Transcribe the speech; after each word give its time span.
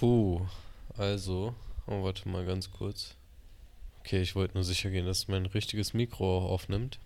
Puh, 0.00 0.40
also, 0.96 1.54
oh, 1.86 2.02
warte 2.02 2.26
mal 2.26 2.46
ganz 2.46 2.70
kurz. 2.70 3.16
Okay, 3.98 4.22
ich 4.22 4.34
wollte 4.34 4.54
nur 4.54 4.64
sicher 4.64 4.88
gehen, 4.88 5.04
dass 5.04 5.28
mein 5.28 5.44
richtiges 5.44 5.92
Mikro 5.92 6.38
auch 6.38 6.50
aufnimmt. 6.52 6.98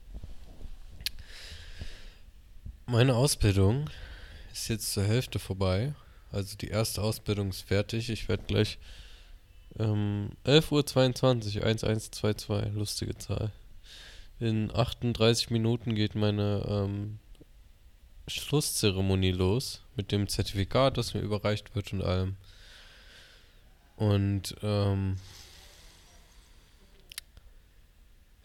Meine 2.86 3.16
Ausbildung 3.16 3.90
ist 4.52 4.68
jetzt 4.68 4.92
zur 4.92 5.02
Hälfte 5.02 5.40
vorbei. 5.40 5.92
Also 6.30 6.56
die 6.56 6.68
erste 6.68 7.02
Ausbildung 7.02 7.48
ist 7.48 7.62
fertig. 7.62 8.10
Ich 8.10 8.28
werde 8.28 8.44
gleich 8.46 8.78
ähm, 9.76 10.30
11.22 10.44 11.56
Uhr 11.56 11.66
1122, 11.66 12.74
lustige 12.74 13.18
Zahl. 13.18 13.50
In 14.38 14.70
38 14.72 15.50
Minuten 15.50 15.96
geht 15.96 16.14
meine 16.14 16.64
ähm, 16.68 17.18
Schlusszeremonie 18.28 19.32
los 19.32 19.82
mit 19.96 20.12
dem 20.12 20.28
Zertifikat, 20.28 20.96
das 20.96 21.12
mir 21.12 21.22
überreicht 21.22 21.74
wird 21.74 21.92
und 21.92 22.00
allem. 22.02 22.36
Und 23.96 24.56
ähm, 24.62 25.16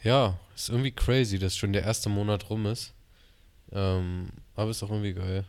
ja, 0.04 0.40
ist 0.56 0.70
irgendwie 0.70 0.92
crazy, 0.92 1.40
dass 1.40 1.58
schon 1.58 1.74
der 1.74 1.84
erste 1.84 2.10
Monat 2.10 2.50
rum 2.50 2.66
ist. 2.66 2.94
Ähm, 3.72 4.30
aber 4.56 4.72
ist 4.72 4.84
auch 4.84 4.92
irgendwie 4.92 5.14
geil. 5.14 5.44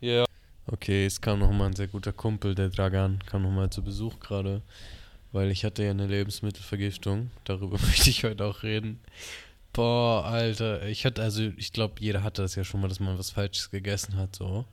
Ja. 0.00 0.10
Yeah. 0.10 0.26
Okay, 0.66 1.06
es 1.06 1.20
kam 1.20 1.40
nochmal 1.40 1.68
ein 1.68 1.76
sehr 1.76 1.88
guter 1.88 2.12
Kumpel, 2.12 2.54
der 2.54 2.68
Dragan, 2.68 3.18
kam 3.26 3.42
nochmal 3.42 3.70
zu 3.70 3.82
Besuch 3.82 4.20
gerade, 4.20 4.62
weil 5.32 5.50
ich 5.50 5.64
hatte 5.64 5.82
ja 5.82 5.90
eine 5.90 6.06
Lebensmittelvergiftung. 6.06 7.30
Darüber 7.44 7.78
möchte 7.86 8.10
ich 8.10 8.22
heute 8.24 8.44
auch 8.44 8.62
reden. 8.62 9.00
Boah, 9.72 10.24
Alter, 10.24 10.86
ich 10.86 11.04
hatte, 11.04 11.22
also 11.22 11.42
ich 11.56 11.72
glaube, 11.72 11.94
jeder 11.98 12.22
hatte 12.22 12.42
das 12.42 12.54
ja 12.54 12.64
schon 12.64 12.80
mal, 12.80 12.88
dass 12.88 13.00
man 13.00 13.18
was 13.18 13.30
Falsches 13.30 13.70
gegessen 13.70 14.16
hat, 14.16 14.36
so. 14.36 14.64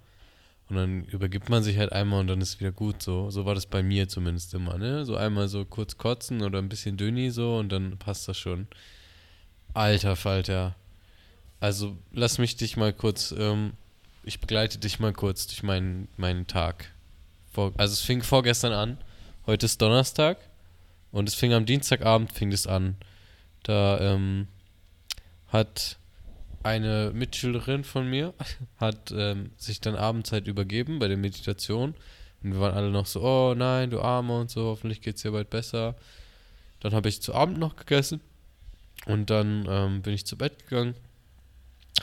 Und 0.69 0.75
dann 0.75 1.05
übergibt 1.05 1.49
man 1.49 1.63
sich 1.63 1.77
halt 1.77 1.93
einmal 1.93 2.19
und 2.19 2.27
dann 2.27 2.41
ist 2.41 2.59
wieder 2.59 2.73
gut 2.73 3.01
so. 3.01 3.29
So 3.29 3.45
war 3.45 3.55
das 3.55 3.65
bei 3.65 3.83
mir 3.83 4.09
zumindest 4.09 4.53
immer, 4.53 4.77
ne? 4.77 5.05
So 5.05 5.15
einmal 5.15 5.47
so 5.47 5.63
kurz 5.63 5.97
kotzen 5.97 6.41
oder 6.41 6.59
ein 6.59 6.67
bisschen 6.67 6.97
dünni 6.97 7.31
so 7.31 7.57
und 7.57 7.71
dann 7.71 7.97
passt 7.97 8.27
das 8.27 8.37
schon. 8.37 8.67
Alter 9.73 10.15
Falter. 10.15 10.75
Also 11.59 11.97
lass 12.11 12.37
mich 12.37 12.57
dich 12.57 12.75
mal 12.75 12.91
kurz, 12.91 13.33
ähm, 13.37 13.73
ich 14.23 14.41
begleite 14.41 14.77
dich 14.77 14.99
mal 14.99 15.13
kurz 15.13 15.47
durch 15.47 15.63
meinen, 15.63 16.09
meinen 16.17 16.47
Tag. 16.47 16.91
Vor, 17.53 17.71
also 17.77 17.93
es 17.93 18.01
fing 18.01 18.21
vorgestern 18.21 18.73
an, 18.73 18.97
heute 19.45 19.65
ist 19.65 19.81
Donnerstag 19.81 20.37
und 21.11 21.29
es 21.29 21.35
fing 21.35 21.53
am 21.53 21.65
Dienstagabend 21.65 22.31
fing 22.31 22.51
es 22.51 22.67
an. 22.67 22.97
Da 23.63 23.99
ähm, 24.01 24.47
hat 25.47 25.97
eine 26.67 27.11
Mitschülerin 27.13 27.83
von 27.83 28.09
mir 28.09 28.33
hat 28.77 29.11
ähm, 29.15 29.51
sich 29.57 29.79
dann 29.79 29.95
abends 29.95 30.31
halt 30.31 30.47
übergeben 30.47 30.99
bei 30.99 31.07
der 31.07 31.17
Meditation. 31.17 31.95
Und 32.43 32.53
wir 32.53 32.59
waren 32.59 32.75
alle 32.75 32.91
noch 32.91 33.05
so, 33.05 33.21
oh 33.21 33.55
nein, 33.55 33.89
du 33.89 34.01
Arme 34.01 34.39
und 34.39 34.51
so, 34.51 34.65
hoffentlich 34.65 35.01
geht 35.01 35.15
es 35.15 35.21
dir 35.21 35.31
bald 35.31 35.49
besser. 35.49 35.95
Dann 36.81 36.93
habe 36.93 37.09
ich 37.09 37.21
zu 37.21 37.33
Abend 37.33 37.57
noch 37.57 37.77
gegessen 37.77 38.19
und 39.05 39.29
dann 39.29 39.65
ähm, 39.69 40.01
bin 40.01 40.13
ich 40.13 40.25
zu 40.25 40.37
Bett 40.37 40.67
gegangen. 40.67 40.95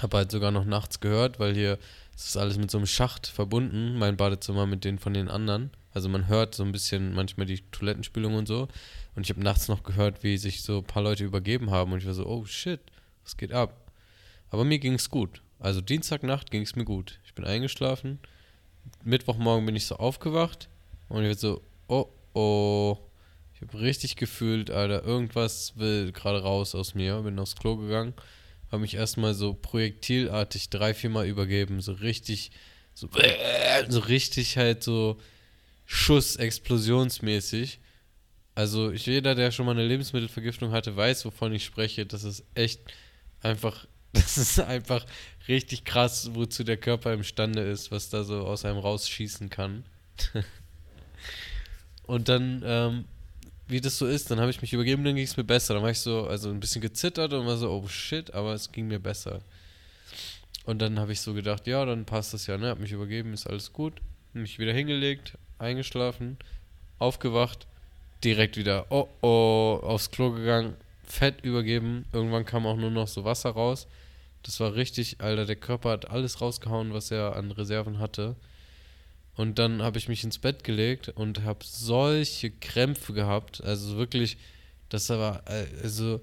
Habe 0.00 0.16
halt 0.16 0.32
sogar 0.32 0.50
noch 0.50 0.64
nachts 0.64 0.98
gehört, 0.98 1.38
weil 1.38 1.54
hier 1.54 1.78
ist 2.16 2.36
alles 2.36 2.58
mit 2.58 2.70
so 2.70 2.78
einem 2.78 2.86
Schacht 2.86 3.26
verbunden, 3.26 3.96
mein 3.98 4.16
Badezimmer 4.16 4.66
mit 4.66 4.84
den 4.84 4.98
von 4.98 5.14
den 5.14 5.28
anderen. 5.28 5.70
Also 5.92 6.08
man 6.08 6.26
hört 6.26 6.54
so 6.54 6.64
ein 6.64 6.72
bisschen 6.72 7.14
manchmal 7.14 7.46
die 7.46 7.60
Toilettenspülung 7.70 8.34
und 8.34 8.48
so. 8.48 8.66
Und 9.14 9.22
ich 9.22 9.30
habe 9.30 9.44
nachts 9.44 9.68
noch 9.68 9.84
gehört, 9.84 10.24
wie 10.24 10.38
sich 10.38 10.62
so 10.62 10.78
ein 10.78 10.84
paar 10.84 11.02
Leute 11.02 11.22
übergeben 11.22 11.70
haben. 11.70 11.92
Und 11.92 11.98
ich 11.98 12.06
war 12.06 12.14
so, 12.14 12.26
oh 12.26 12.44
shit, 12.44 12.80
was 13.22 13.36
geht 13.36 13.52
ab? 13.52 13.83
Aber 14.54 14.64
mir 14.64 14.78
ging 14.78 14.94
es 14.94 15.10
gut. 15.10 15.42
Also 15.58 15.80
Dienstagnacht 15.80 16.52
ging 16.52 16.62
es 16.62 16.76
mir 16.76 16.84
gut. 16.84 17.18
Ich 17.26 17.34
bin 17.34 17.44
eingeschlafen. 17.44 18.20
Mittwochmorgen 19.02 19.66
bin 19.66 19.74
ich 19.74 19.86
so 19.86 19.96
aufgewacht 19.96 20.68
und 21.08 21.24
ich 21.24 21.28
war 21.28 21.34
so, 21.34 21.60
oh 21.88 22.06
oh. 22.34 22.98
Ich 23.52 23.62
habe 23.62 23.80
richtig 23.80 24.14
gefühlt, 24.14 24.70
Alter, 24.70 25.02
irgendwas 25.02 25.72
will 25.76 26.12
gerade 26.12 26.40
raus 26.40 26.76
aus 26.76 26.94
mir. 26.94 27.20
Bin 27.22 27.36
aufs 27.40 27.56
Klo 27.56 27.76
gegangen, 27.76 28.14
habe 28.70 28.82
mich 28.82 28.94
erstmal 28.94 29.34
so 29.34 29.54
projektilartig 29.54 30.70
drei, 30.70 30.94
viermal 30.94 31.26
übergeben. 31.26 31.80
So 31.80 31.94
richtig, 31.94 32.52
so, 32.94 33.08
so 33.88 33.98
richtig 33.98 34.56
halt 34.56 34.84
so 34.84 35.18
Schuss, 35.84 36.36
explosionsmäßig. 36.36 37.80
Also 38.54 38.92
jeder, 38.92 39.34
der 39.34 39.50
schon 39.50 39.66
mal 39.66 39.72
eine 39.72 39.84
Lebensmittelvergiftung 39.84 40.70
hatte, 40.70 40.94
weiß, 40.96 41.24
wovon 41.24 41.52
ich 41.52 41.64
spreche. 41.64 42.06
Das 42.06 42.22
ist 42.22 42.44
echt 42.54 42.80
einfach 43.40 43.88
das 44.22 44.38
ist 44.38 44.60
einfach 44.60 45.04
richtig 45.48 45.84
krass, 45.84 46.30
wozu 46.34 46.62
der 46.62 46.76
Körper 46.76 47.12
imstande 47.12 47.62
ist, 47.62 47.90
was 47.90 48.10
da 48.10 48.22
so 48.22 48.46
aus 48.46 48.64
einem 48.64 48.78
rausschießen 48.78 49.50
kann. 49.50 49.84
und 52.06 52.28
dann, 52.28 52.62
ähm, 52.64 53.04
wie 53.66 53.80
das 53.80 53.98
so 53.98 54.06
ist, 54.06 54.30
dann 54.30 54.38
habe 54.38 54.50
ich 54.50 54.62
mich 54.62 54.72
übergeben, 54.72 55.02
dann 55.02 55.16
ging 55.16 55.24
es 55.24 55.36
mir 55.36 55.42
besser. 55.42 55.74
Dann 55.74 55.82
war 55.82 55.90
ich 55.90 55.98
so, 55.98 56.28
also 56.28 56.48
ein 56.50 56.60
bisschen 56.60 56.80
gezittert 56.80 57.32
und 57.32 57.44
war 57.46 57.56
so, 57.56 57.70
oh 57.70 57.88
shit, 57.88 58.32
aber 58.32 58.54
es 58.54 58.70
ging 58.70 58.86
mir 58.86 59.00
besser. 59.00 59.40
Und 60.64 60.80
dann 60.80 61.00
habe 61.00 61.12
ich 61.12 61.20
so 61.20 61.34
gedacht, 61.34 61.66
ja, 61.66 61.84
dann 61.84 62.04
passt 62.04 62.34
das 62.34 62.46
ja, 62.46 62.56
ne? 62.56 62.68
Hab 62.68 62.78
mich 62.78 62.92
übergeben, 62.92 63.32
ist 63.32 63.48
alles 63.48 63.72
gut. 63.72 63.94
Mich 64.32 64.60
wieder 64.60 64.72
hingelegt, 64.72 65.36
eingeschlafen, 65.58 66.38
aufgewacht, 66.98 67.66
direkt 68.22 68.56
wieder, 68.56 68.86
oh 68.90 69.08
oh, 69.22 69.80
aufs 69.82 70.10
Klo 70.10 70.30
gegangen, 70.30 70.74
Fett 71.04 71.44
übergeben. 71.44 72.04
Irgendwann 72.12 72.44
kam 72.44 72.64
auch 72.64 72.76
nur 72.76 72.90
noch 72.90 73.08
so 73.08 73.24
Wasser 73.24 73.50
raus. 73.50 73.88
Das 74.44 74.60
war 74.60 74.74
richtig, 74.74 75.20
Alter, 75.20 75.46
der 75.46 75.56
Körper 75.56 75.90
hat 75.90 76.10
alles 76.10 76.40
rausgehauen, 76.40 76.92
was 76.92 77.10
er 77.10 77.34
an 77.34 77.50
Reserven 77.50 77.98
hatte. 77.98 78.36
Und 79.36 79.58
dann 79.58 79.82
habe 79.82 79.98
ich 79.98 80.08
mich 80.08 80.22
ins 80.22 80.38
Bett 80.38 80.62
gelegt 80.62 81.08
und 81.08 81.42
habe 81.42 81.64
solche 81.64 82.50
Krämpfe 82.50 83.14
gehabt. 83.14 83.64
Also 83.64 83.96
wirklich, 83.96 84.36
das 84.90 85.08
war, 85.08 85.42
also 85.82 86.20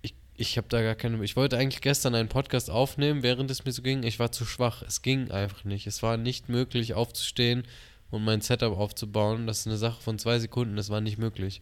ich, 0.00 0.14
ich 0.36 0.56
habe 0.56 0.68
da 0.68 0.80
gar 0.80 0.94
keine. 0.94 1.22
Ich 1.22 1.36
wollte 1.36 1.58
eigentlich 1.58 1.82
gestern 1.82 2.14
einen 2.14 2.28
Podcast 2.28 2.70
aufnehmen, 2.70 3.22
während 3.22 3.50
es 3.50 3.64
mir 3.64 3.72
so 3.72 3.82
ging. 3.82 4.04
Ich 4.04 4.18
war 4.18 4.32
zu 4.32 4.46
schwach. 4.46 4.82
Es 4.82 5.02
ging 5.02 5.30
einfach 5.30 5.64
nicht. 5.64 5.86
Es 5.86 6.02
war 6.02 6.16
nicht 6.16 6.48
möglich, 6.48 6.94
aufzustehen 6.94 7.64
und 8.10 8.24
mein 8.24 8.40
Setup 8.40 8.78
aufzubauen. 8.78 9.46
Das 9.46 9.60
ist 9.60 9.66
eine 9.66 9.76
Sache 9.76 10.00
von 10.00 10.18
zwei 10.18 10.38
Sekunden. 10.38 10.76
Das 10.76 10.88
war 10.88 11.00
nicht 11.00 11.18
möglich. 11.18 11.60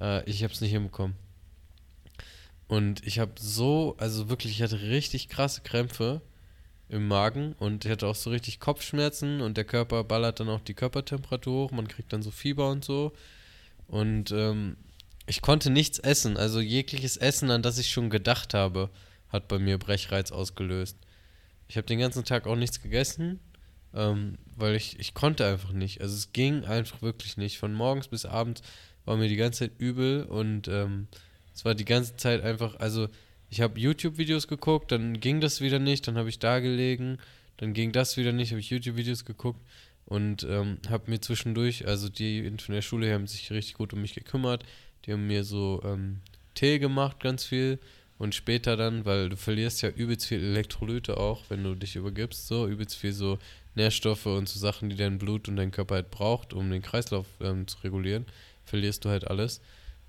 Äh, 0.00 0.28
ich 0.30 0.42
habe 0.44 0.52
es 0.54 0.60
nicht 0.60 0.70
hinbekommen. 0.70 1.16
Und 2.74 3.06
ich 3.06 3.20
habe 3.20 3.34
so, 3.38 3.94
also 3.98 4.28
wirklich, 4.28 4.50
ich 4.50 4.62
hatte 4.62 4.80
richtig 4.80 5.28
krasse 5.28 5.60
Krämpfe 5.60 6.22
im 6.88 7.06
Magen 7.06 7.52
und 7.60 7.84
ich 7.84 7.90
hatte 7.92 8.08
auch 8.08 8.16
so 8.16 8.30
richtig 8.30 8.58
Kopfschmerzen 8.58 9.42
und 9.42 9.56
der 9.56 9.64
Körper 9.64 10.02
ballert 10.02 10.40
dann 10.40 10.48
auch 10.48 10.58
die 10.58 10.74
Körpertemperatur 10.74 11.66
hoch, 11.66 11.70
man 11.70 11.86
kriegt 11.86 12.12
dann 12.12 12.22
so 12.22 12.32
Fieber 12.32 12.70
und 12.70 12.84
so. 12.84 13.12
Und 13.86 14.32
ähm, 14.32 14.76
ich 15.26 15.40
konnte 15.40 15.70
nichts 15.70 16.00
essen, 16.00 16.36
also 16.36 16.60
jegliches 16.60 17.16
Essen, 17.16 17.52
an 17.52 17.62
das 17.62 17.78
ich 17.78 17.92
schon 17.92 18.10
gedacht 18.10 18.54
habe, 18.54 18.90
hat 19.28 19.46
bei 19.46 19.60
mir 19.60 19.78
Brechreiz 19.78 20.32
ausgelöst. 20.32 20.98
Ich 21.68 21.76
habe 21.76 21.86
den 21.86 22.00
ganzen 22.00 22.24
Tag 22.24 22.48
auch 22.48 22.56
nichts 22.56 22.82
gegessen, 22.82 23.38
ähm, 23.94 24.36
weil 24.56 24.74
ich, 24.74 24.98
ich 24.98 25.14
konnte 25.14 25.46
einfach 25.46 25.70
nicht. 25.70 26.00
Also 26.00 26.16
es 26.16 26.32
ging 26.32 26.64
einfach 26.64 27.02
wirklich 27.02 27.36
nicht. 27.36 27.56
Von 27.56 27.72
morgens 27.72 28.08
bis 28.08 28.26
abends 28.26 28.62
war 29.04 29.16
mir 29.16 29.28
die 29.28 29.36
ganze 29.36 29.60
Zeit 29.60 29.78
übel 29.78 30.24
und 30.24 30.66
ähm, 30.66 31.06
es 31.54 31.64
war 31.64 31.74
die 31.74 31.84
ganze 31.84 32.16
Zeit 32.16 32.42
einfach, 32.42 32.76
also 32.80 33.08
ich 33.50 33.60
habe 33.60 33.78
YouTube-Videos 33.78 34.48
geguckt, 34.48 34.90
dann 34.90 35.20
ging 35.20 35.40
das 35.40 35.60
wieder 35.60 35.78
nicht, 35.78 36.08
dann 36.08 36.18
habe 36.18 36.28
ich 36.28 36.38
da 36.38 36.58
gelegen, 36.58 37.18
dann 37.58 37.72
ging 37.72 37.92
das 37.92 38.16
wieder 38.16 38.32
nicht, 38.32 38.50
habe 38.50 38.60
ich 38.60 38.70
YouTube-Videos 38.70 39.24
geguckt 39.24 39.60
und 40.06 40.44
ähm, 40.44 40.78
habe 40.88 41.10
mir 41.10 41.20
zwischendurch, 41.20 41.86
also 41.86 42.08
die 42.08 42.42
von 42.60 42.74
der 42.74 42.82
Schule 42.82 43.12
haben 43.12 43.26
sich 43.26 43.50
richtig 43.50 43.74
gut 43.74 43.92
um 43.92 44.02
mich 44.02 44.14
gekümmert, 44.14 44.64
die 45.04 45.12
haben 45.12 45.26
mir 45.26 45.44
so 45.44 45.80
ähm, 45.84 46.20
Tee 46.54 46.78
gemacht, 46.78 47.20
ganz 47.20 47.44
viel 47.44 47.78
und 48.18 48.34
später 48.34 48.76
dann, 48.76 49.04
weil 49.04 49.28
du 49.28 49.36
verlierst 49.36 49.82
ja 49.82 49.90
übelst 49.90 50.26
viel 50.26 50.42
Elektrolyte 50.42 51.16
auch, 51.16 51.44
wenn 51.48 51.62
du 51.62 51.74
dich 51.74 51.96
übergibst, 51.96 52.46
so 52.46 52.66
übelst 52.66 52.96
viel 52.96 53.12
so 53.12 53.38
Nährstoffe 53.74 54.26
und 54.26 54.48
so 54.48 54.58
Sachen, 54.58 54.88
die 54.88 54.96
dein 54.96 55.18
Blut 55.18 55.48
und 55.48 55.56
dein 55.56 55.70
Körper 55.72 55.96
halt 55.96 56.10
braucht, 56.10 56.52
um 56.52 56.70
den 56.70 56.82
Kreislauf 56.82 57.26
ähm, 57.40 57.66
zu 57.66 57.78
regulieren, 57.78 58.26
verlierst 58.64 59.04
du 59.04 59.10
halt 59.10 59.28
alles 59.28 59.60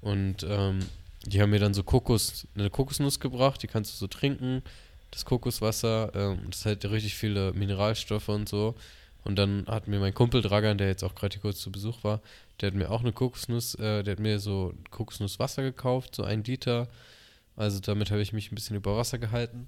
und 0.01 0.45
ähm, 0.47 0.79
die 1.25 1.41
haben 1.41 1.49
mir 1.49 1.59
dann 1.59 1.73
so 1.73 1.83
Kokos, 1.83 2.47
eine 2.55 2.69
Kokosnuss 2.69 3.19
gebracht, 3.19 3.61
die 3.63 3.67
kannst 3.67 3.93
du 3.93 3.97
so 3.97 4.07
trinken, 4.07 4.61
das 5.11 5.25
Kokoswasser, 5.25 6.11
ähm, 6.13 6.39
das 6.49 6.65
hat 6.65 6.85
richtig 6.85 7.15
viele 7.15 7.53
Mineralstoffe 7.53 8.29
und 8.29 8.49
so. 8.49 8.75
Und 9.23 9.37
dann 9.37 9.65
hat 9.67 9.87
mir 9.87 9.99
mein 9.99 10.13
Kumpel 10.13 10.41
Dragan, 10.43 10.77
der 10.77 10.87
jetzt 10.87 11.03
auch 11.03 11.15
gerade 11.15 11.39
kurz 11.39 11.59
zu 11.59 11.71
Besuch 11.71 12.03
war, 12.03 12.21
der 12.61 12.67
hat 12.67 12.75
mir 12.75 12.91
auch 12.91 13.01
eine 13.01 13.11
Kokosnuss, 13.11 13.75
äh, 13.75 14.03
der 14.03 14.13
hat 14.13 14.19
mir 14.19 14.39
so 14.39 14.73
Kokosnusswasser 14.91 15.63
gekauft, 15.63 16.15
so 16.15 16.23
ein 16.23 16.43
Liter. 16.43 16.87
Also 17.55 17.79
damit 17.79 18.11
habe 18.11 18.21
ich 18.21 18.33
mich 18.33 18.51
ein 18.51 18.55
bisschen 18.55 18.75
über 18.75 18.95
Wasser 18.97 19.17
gehalten. 19.17 19.65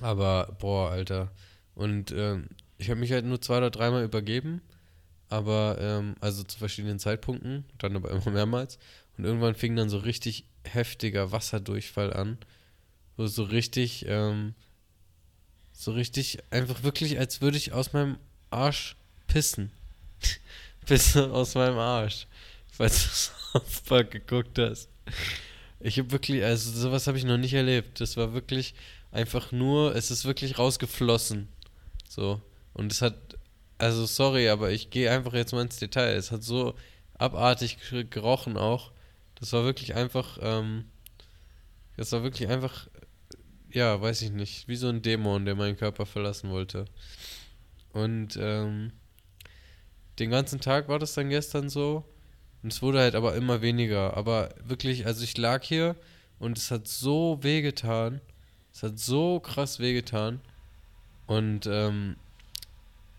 Aber, 0.00 0.56
boah, 0.60 0.90
Alter. 0.90 1.32
Und 1.74 2.12
ähm, 2.12 2.48
ich 2.78 2.90
habe 2.90 3.00
mich 3.00 3.12
halt 3.12 3.24
nur 3.24 3.40
zwei 3.40 3.58
oder 3.58 3.70
dreimal 3.70 4.04
übergeben. 4.04 4.60
Aber, 5.28 5.78
ähm, 5.80 6.14
also 6.20 6.44
zu 6.44 6.58
verschiedenen 6.58 6.98
Zeitpunkten, 6.98 7.64
dann 7.78 7.96
aber 7.96 8.10
immer 8.10 8.30
mehrmals. 8.30 8.78
Und 9.16 9.24
irgendwann 9.24 9.54
fing 9.54 9.76
dann 9.76 9.88
so 9.88 9.98
richtig 9.98 10.44
heftiger 10.64 11.32
Wasserdurchfall 11.32 12.12
an. 12.12 12.38
Wo 13.16 13.26
so 13.26 13.44
richtig, 13.44 14.04
ähm, 14.08 14.54
so 15.72 15.92
richtig, 15.92 16.38
einfach 16.50 16.82
wirklich, 16.82 17.18
als 17.18 17.40
würde 17.40 17.56
ich 17.56 17.72
aus 17.72 17.92
meinem 17.92 18.18
Arsch 18.50 18.96
pissen. 19.26 19.70
Pisse 20.86 21.30
aus 21.30 21.54
meinem 21.54 21.78
Arsch. 21.78 22.26
Falls 22.70 23.02
du 23.04 23.58
South 23.58 23.80
Park 23.86 24.10
geguckt 24.10 24.58
hast. 24.58 24.88
Ich 25.80 25.98
habe 25.98 26.10
wirklich, 26.10 26.44
also 26.44 26.70
sowas 26.70 27.06
habe 27.06 27.18
ich 27.18 27.24
noch 27.24 27.38
nicht 27.38 27.54
erlebt. 27.54 28.00
Das 28.00 28.16
war 28.16 28.34
wirklich 28.34 28.74
einfach 29.12 29.52
nur, 29.52 29.94
es 29.94 30.10
ist 30.10 30.24
wirklich 30.24 30.58
rausgeflossen. 30.58 31.48
So. 32.08 32.40
Und 32.74 32.92
es 32.92 33.00
hat, 33.00 33.14
also 33.78 34.04
sorry, 34.04 34.48
aber 34.48 34.70
ich 34.70 34.90
gehe 34.90 35.10
einfach 35.10 35.32
jetzt 35.32 35.52
mal 35.52 35.62
ins 35.62 35.78
Detail. 35.78 36.14
Es 36.16 36.30
hat 36.30 36.42
so 36.42 36.74
abartig 37.18 37.78
gerochen 38.10 38.56
auch. 38.56 38.90
Das 39.38 39.52
war 39.52 39.64
wirklich 39.64 39.94
einfach, 39.94 40.38
ähm, 40.40 40.86
das 41.96 42.12
war 42.12 42.22
wirklich 42.22 42.48
einfach, 42.48 42.88
ja, 43.70 44.00
weiß 44.00 44.22
ich 44.22 44.30
nicht, 44.30 44.68
wie 44.68 44.76
so 44.76 44.88
ein 44.88 45.02
Dämon, 45.02 45.44
der 45.44 45.54
meinen 45.54 45.76
Körper 45.76 46.06
verlassen 46.06 46.50
wollte. 46.50 46.86
Und 47.92 48.36
ähm, 48.40 48.92
den 50.18 50.30
ganzen 50.30 50.60
Tag 50.60 50.88
war 50.88 50.98
das 50.98 51.14
dann 51.14 51.28
gestern 51.28 51.68
so. 51.68 52.04
Und 52.62 52.72
es 52.72 52.82
wurde 52.82 53.00
halt 53.00 53.14
aber 53.14 53.34
immer 53.34 53.62
weniger. 53.62 54.16
Aber 54.16 54.54
wirklich, 54.64 55.06
also 55.06 55.22
ich 55.22 55.36
lag 55.36 55.62
hier 55.62 55.96
und 56.38 56.58
es 56.58 56.70
hat 56.70 56.88
so 56.88 57.38
wehgetan. 57.42 58.20
Es 58.72 58.82
hat 58.82 58.98
so 58.98 59.40
krass 59.40 59.78
wehgetan. 59.78 60.40
Und 61.26 61.66
ähm, 61.66 62.16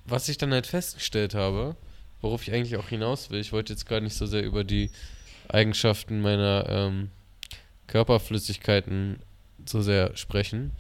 was 0.06 0.30
ich 0.30 0.38
dann 0.38 0.54
halt 0.54 0.68
festgestellt 0.68 1.36
habe, 1.36 1.75
worauf 2.22 2.42
ich 2.48 2.54
eigentlich 2.54 2.78
auch 2.78 2.90
hinaus 2.90 3.30
will, 3.30 3.40
ich 3.40 3.52
wollte 3.52 3.74
jetzt 3.74 3.86
gar 3.86 4.00
nicht 4.00 4.16
so 4.16 4.25
sehr 4.25 4.44
über 4.44 4.64
die 4.64 4.90
Eigenschaften 5.47 6.21
meiner 6.21 6.65
ähm, 6.69 7.09
Körperflüssigkeiten 7.88 9.19
so 9.65 9.81
sehr 9.81 10.15
sprechen. 10.15 10.71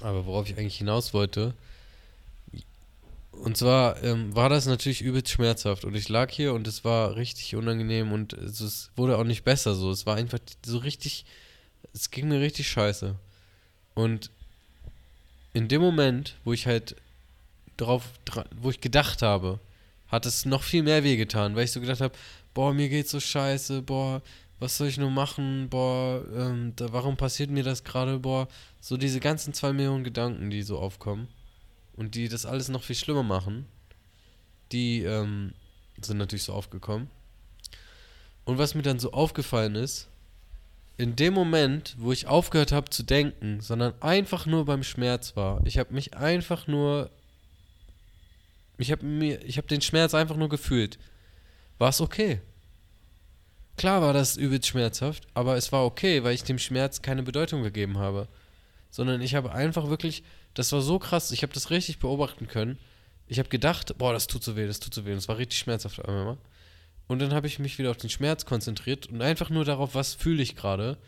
Aber 0.00 0.26
worauf 0.26 0.48
ich 0.48 0.58
eigentlich 0.58 0.78
hinaus 0.78 1.14
wollte, 1.14 1.54
und 3.32 3.56
zwar 3.56 4.02
ähm, 4.02 4.34
war 4.34 4.48
das 4.48 4.66
natürlich 4.66 5.02
übelst 5.02 5.30
schmerzhaft 5.30 5.84
und 5.84 5.94
ich 5.94 6.08
lag 6.08 6.30
hier 6.30 6.54
und 6.54 6.66
es 6.66 6.84
war 6.84 7.16
richtig 7.16 7.54
unangenehm 7.54 8.12
und 8.12 8.32
es, 8.32 8.60
es, 8.60 8.90
wurde 8.96 9.16
auch 9.16 9.24
nicht 9.24 9.44
besser 9.44 9.74
so. 9.74 9.90
Es 9.90 10.06
war 10.06 10.16
einfach 10.16 10.38
so 10.64 10.78
richtig, 10.78 11.24
es 11.94 12.10
ging 12.10 12.28
mir 12.28 12.40
richtig 12.40 12.68
scheiße. 12.68 13.14
Und 13.94 14.30
in 15.52 15.68
dem 15.68 15.80
Moment, 15.80 16.36
wo 16.44 16.52
ich 16.52 16.66
halt 16.66 16.96
drauf, 17.76 18.04
wo 18.60 18.70
ich 18.70 18.80
gedacht 18.80 19.22
habe, 19.22 19.60
hat 20.08 20.26
es 20.26 20.44
noch 20.44 20.62
viel 20.62 20.82
mehr 20.82 21.04
wehgetan, 21.04 21.54
weil 21.54 21.64
ich 21.64 21.72
so 21.72 21.80
gedacht 21.80 22.00
habe, 22.00 22.14
boah, 22.58 22.74
mir 22.74 22.88
geht's 22.88 23.12
so 23.12 23.20
scheiße, 23.20 23.82
boah, 23.82 24.20
was 24.58 24.76
soll 24.76 24.88
ich 24.88 24.98
nur 24.98 25.12
machen, 25.12 25.68
boah, 25.70 26.24
ähm, 26.34 26.72
da, 26.74 26.92
warum 26.92 27.16
passiert 27.16 27.50
mir 27.50 27.62
das 27.62 27.84
gerade, 27.84 28.18
boah, 28.18 28.48
so 28.80 28.96
diese 28.96 29.20
ganzen 29.20 29.54
zwei 29.54 29.72
Millionen 29.72 30.02
Gedanken, 30.02 30.50
die 30.50 30.62
so 30.64 30.76
aufkommen 30.76 31.28
und 31.94 32.16
die 32.16 32.28
das 32.28 32.46
alles 32.46 32.68
noch 32.68 32.82
viel 32.82 32.96
schlimmer 32.96 33.22
machen, 33.22 33.66
die 34.72 35.04
ähm, 35.04 35.52
sind 36.00 36.18
natürlich 36.18 36.42
so 36.42 36.52
aufgekommen. 36.52 37.08
Und 38.44 38.58
was 38.58 38.74
mir 38.74 38.82
dann 38.82 38.98
so 38.98 39.12
aufgefallen 39.12 39.76
ist, 39.76 40.08
in 40.96 41.14
dem 41.14 41.34
Moment, 41.34 41.94
wo 41.96 42.10
ich 42.10 42.26
aufgehört 42.26 42.72
habe 42.72 42.90
zu 42.90 43.04
denken, 43.04 43.60
sondern 43.60 43.94
einfach 44.02 44.46
nur 44.46 44.64
beim 44.64 44.82
Schmerz 44.82 45.36
war, 45.36 45.64
ich 45.64 45.78
habe 45.78 45.94
mich 45.94 46.14
einfach 46.14 46.66
nur, 46.66 47.08
ich 48.78 48.90
habe 48.90 49.06
mir, 49.06 49.44
ich 49.44 49.58
habe 49.58 49.68
den 49.68 49.80
Schmerz 49.80 50.12
einfach 50.12 50.36
nur 50.36 50.48
gefühlt, 50.48 50.98
war 51.78 51.90
es 51.90 52.00
okay. 52.00 52.40
Klar 53.78 54.02
war 54.02 54.12
das 54.12 54.36
übelst 54.36 54.68
schmerzhaft, 54.68 55.26
aber 55.32 55.56
es 55.56 55.72
war 55.72 55.86
okay, 55.86 56.22
weil 56.22 56.34
ich 56.34 56.44
dem 56.44 56.58
Schmerz 56.58 57.00
keine 57.00 57.22
Bedeutung 57.22 57.62
gegeben 57.62 57.96
habe. 57.96 58.28
Sondern 58.90 59.22
ich 59.22 59.34
habe 59.34 59.52
einfach 59.52 59.88
wirklich 59.88 60.22
das 60.58 60.72
war 60.72 60.82
so 60.82 60.98
krass, 60.98 61.30
ich 61.30 61.42
habe 61.42 61.52
das 61.52 61.70
richtig 61.70 62.00
beobachten 62.00 62.48
können. 62.48 62.78
Ich 63.28 63.38
habe 63.38 63.48
gedacht, 63.48 63.96
boah, 63.96 64.12
das 64.12 64.26
tut 64.26 64.42
so 64.42 64.56
weh, 64.56 64.66
das 64.66 64.80
tut 64.80 64.92
so 64.92 65.06
weh. 65.06 65.12
Und 65.12 65.18
es 65.18 65.28
war 65.28 65.38
richtig 65.38 65.58
schmerzhaft 65.58 66.04
einmal. 66.04 66.36
Und 67.06 67.20
dann 67.20 67.32
habe 67.32 67.46
ich 67.46 67.60
mich 67.60 67.78
wieder 67.78 67.92
auf 67.92 67.96
den 67.96 68.10
Schmerz 68.10 68.44
konzentriert 68.44 69.06
und 69.06 69.22
einfach 69.22 69.50
nur 69.50 69.64
darauf, 69.64 69.94
was 69.94 70.14
fühle 70.14 70.42
ich 70.42 70.56
gerade. 70.56 70.98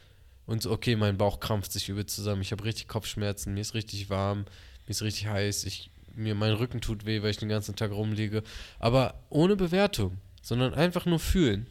Und 0.46 0.62
so, 0.62 0.70
okay, 0.70 0.94
mein 0.94 1.18
Bauch 1.18 1.40
krampft 1.40 1.72
sich 1.72 1.88
übel 1.88 2.06
zusammen. 2.06 2.42
Ich 2.42 2.52
habe 2.52 2.62
richtig 2.62 2.86
Kopfschmerzen, 2.86 3.54
mir 3.54 3.60
ist 3.60 3.74
richtig 3.74 4.08
warm, 4.08 4.44
mir 4.86 4.90
ist 4.90 5.02
richtig 5.02 5.26
heiß. 5.26 5.64
Ich, 5.64 5.90
mir, 6.14 6.36
mein 6.36 6.52
Rücken 6.52 6.80
tut 6.80 7.04
weh, 7.04 7.20
weil 7.22 7.30
ich 7.30 7.38
den 7.38 7.48
ganzen 7.48 7.74
Tag 7.74 7.90
rumliege. 7.90 8.44
Aber 8.78 9.14
ohne 9.30 9.56
Bewertung, 9.56 10.18
sondern 10.42 10.74
einfach 10.74 11.06
nur 11.06 11.18
fühlen. 11.18 11.66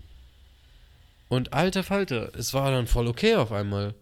Und 1.29 1.53
alter 1.53 1.83
Falter, 1.83 2.31
es 2.35 2.53
war 2.53 2.71
dann 2.71 2.87
voll 2.87 3.07
okay 3.07 3.35
auf 3.35 3.51
einmal. 3.51 3.95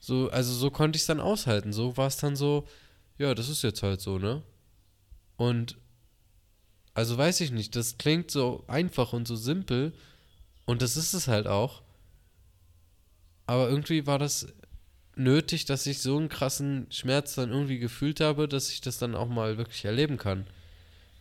So, 0.00 0.30
also 0.30 0.54
so 0.54 0.70
konnte 0.70 0.96
ich 0.96 1.02
es 1.02 1.06
dann 1.06 1.20
aushalten. 1.20 1.72
So 1.72 1.96
war 1.96 2.06
es 2.06 2.16
dann 2.16 2.36
so, 2.36 2.66
ja, 3.18 3.34
das 3.34 3.48
ist 3.48 3.62
jetzt 3.62 3.82
halt 3.82 4.00
so, 4.00 4.18
ne? 4.18 4.42
Und 5.36 5.76
also 6.94 7.18
weiß 7.18 7.40
ich 7.42 7.50
nicht, 7.50 7.76
das 7.76 7.98
klingt 7.98 8.30
so 8.30 8.64
einfach 8.66 9.12
und 9.12 9.28
so 9.28 9.36
simpel 9.36 9.92
und 10.66 10.82
das 10.82 10.96
ist 10.96 11.14
es 11.14 11.28
halt 11.28 11.46
auch. 11.46 11.82
Aber 13.46 13.68
irgendwie 13.68 14.06
war 14.06 14.18
das 14.18 14.52
nötig, 15.16 15.64
dass 15.64 15.86
ich 15.86 16.00
so 16.00 16.16
einen 16.16 16.28
krassen 16.28 16.86
Schmerz 16.90 17.34
dann 17.34 17.50
irgendwie 17.50 17.78
gefühlt 17.78 18.20
habe, 18.20 18.48
dass 18.48 18.70
ich 18.70 18.80
das 18.80 18.98
dann 18.98 19.14
auch 19.14 19.28
mal 19.28 19.58
wirklich 19.58 19.84
erleben 19.84 20.16
kann. 20.16 20.46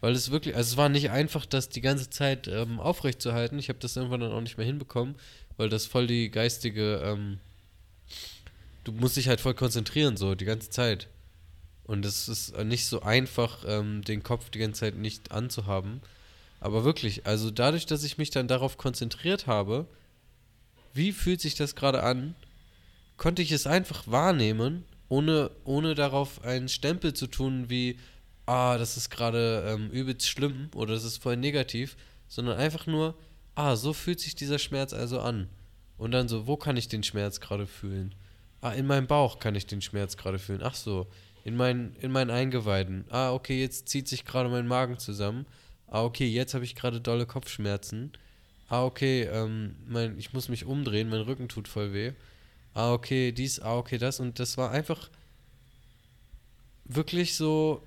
Weil 0.01 0.13
es 0.13 0.30
wirklich, 0.30 0.56
also 0.56 0.71
es 0.71 0.77
war 0.77 0.89
nicht 0.89 1.09
einfach, 1.09 1.45
das 1.45 1.69
die 1.69 1.81
ganze 1.81 2.09
Zeit 2.09 2.48
ähm, 2.48 2.80
aufrechtzuerhalten. 2.80 3.57
Ich 3.57 3.69
habe 3.69 3.80
das 3.80 3.95
irgendwann 3.95 4.19
dann 4.19 4.31
auch 4.31 4.42
nicht 4.42 4.57
mehr 4.57 4.65
hinbekommen, 4.65 5.15
weil 5.57 5.69
das 5.69 5.86
voll 5.86 6.07
die 6.07 6.30
geistige, 6.30 7.01
ähm, 7.04 7.39
du 8.83 8.92
musst 8.94 9.18
dich 9.18 9.27
halt 9.27 9.42
voll 9.42 9.56
konzentrieren, 9.56 10.15
so 10.15 10.36
die 10.36 10.45
ganze 10.45 10.69
Zeit. 10.69 11.07
Und 11.83 12.06
es 12.06 12.27
ist 12.27 12.57
nicht 12.63 12.86
so 12.86 13.01
einfach, 13.01 13.63
ähm, 13.68 14.04
den 14.04 14.24
Kopf 14.24 14.50
die 14.50 14.59
ganze 14.59 14.81
Zeit 14.81 14.95
nicht 14.95 15.31
anzuhaben. 15.31 16.01
Aber 16.59 16.83
wirklich, 16.83 17.25
also 17.25 17.51
dadurch, 17.51 17.86
dass 17.86 18.04
ich 18.04 18.18
mich 18.18 18.30
dann 18.30 18.48
darauf 18.48 18.77
konzentriert 18.77 19.48
habe, 19.48 19.86
wie 20.94 21.12
fühlt 21.12 21.42
sich 21.42 21.56
das 21.56 21.75
gerade 21.75 22.04
an, 22.04 22.36
konnte 23.15 23.42
ich 23.42 23.51
es 23.51 23.68
einfach 23.68 24.04
wahrnehmen, 24.07 24.83
ohne, 25.09 25.51
ohne 25.63 25.95
darauf 25.95 26.44
einen 26.44 26.69
Stempel 26.69 27.13
zu 27.13 27.27
tun 27.27 27.69
wie, 27.69 27.98
ah, 28.45 28.77
das 28.77 28.98
ist 28.98 29.09
gerade 29.09 29.63
ähm, 29.68 29.89
übelst 29.92 30.27
schlimm 30.27 30.69
oder 30.75 30.94
das 30.94 31.04
ist 31.04 31.21
voll 31.21 31.38
negativ, 31.38 31.95
sondern 32.27 32.57
einfach 32.57 32.88
nur, 32.88 33.15
ah, 33.57 33.75
so 33.75 33.92
fühlt 33.92 34.19
sich 34.19 34.36
dieser 34.36 34.59
Schmerz 34.59 34.94
also 34.94 35.19
an. 35.19 35.50
Und 35.98 36.12
dann 36.12 36.27
so, 36.27 36.45
wo 36.45 36.57
kann 36.57 36.77
ich 36.77 36.88
den 36.88 37.04
Schmerz 37.04 37.39
gerade 37.39 37.65
fühlen? 37.65 38.13
Ah, 38.62 38.71
in 38.71 38.86
meinem 38.86 39.07
Bauch 39.07 39.39
kann 39.39 39.56
ich 39.56 39.65
den 39.65 39.81
Schmerz 39.81 40.15
gerade 40.15 40.38
fühlen. 40.38 40.62
Ach 40.63 40.75
so, 40.75 41.07
in, 41.44 41.56
mein, 41.56 41.95
in 42.00 42.12
meinen 42.12 42.30
Eingeweiden. 42.30 43.06
Ah, 43.09 43.31
okay, 43.33 43.59
jetzt 43.59 43.89
zieht 43.89 44.07
sich 44.07 44.25
gerade 44.25 44.50
mein 44.50 44.68
Magen 44.68 45.00
zusammen. 45.00 45.48
Ah, 45.88 46.04
okay, 46.04 46.27
jetzt 46.27 46.54
habe 46.54 46.65
ich 46.65 46.75
gerade 46.75 47.01
dolle 47.01 47.25
Kopfschmerzen. 47.25 48.12
Ah, 48.69 48.83
okay, 48.83 49.23
ähm, 49.23 49.76
mein, 49.87 50.19
ich 50.19 50.33
muss 50.33 50.49
mich 50.49 50.66
umdrehen, 50.66 51.09
mein 51.09 51.21
Rücken 51.21 51.49
tut 51.49 51.68
voll 51.68 51.94
weh. 51.94 52.11
Ah, 52.76 52.94
okay, 52.94 53.31
dies, 53.31 53.59
ah, 53.59 53.78
okay, 53.78 53.97
das. 53.97 54.19
Und 54.19 54.40
das 54.40 54.57
war 54.57 54.69
einfach 54.69 55.09
wirklich 56.85 57.35
so 57.35 57.81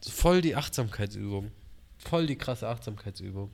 voll 0.00 0.40
die 0.40 0.56
Achtsamkeitsübung. 0.56 1.52
Voll 1.98 2.26
die 2.26 2.36
krasse 2.36 2.66
Achtsamkeitsübung. 2.66 3.50